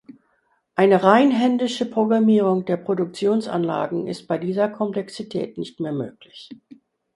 [0.73, 6.49] Eine rein händische Programmierung der Produktionsanlagen ist bei dieser Komplexität nicht mehr möglich.